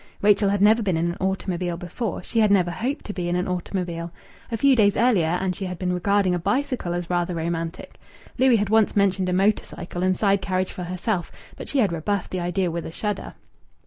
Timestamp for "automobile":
1.17-1.77, 3.47-4.11